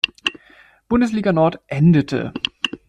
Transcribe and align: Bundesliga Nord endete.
Bundesliga 0.89 1.31
Nord 1.31 1.59
endete. 1.67 2.33